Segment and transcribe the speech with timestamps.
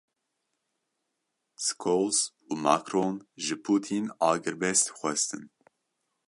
[1.65, 2.19] Scholz
[2.49, 3.15] û Macron
[3.45, 5.43] ji Putîn agirbest xwestin.